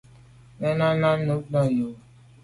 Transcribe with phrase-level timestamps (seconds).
[0.61, 1.21] Nenà num
[1.51, 1.91] nà o yo.